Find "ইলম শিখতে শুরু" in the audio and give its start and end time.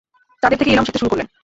0.71-1.11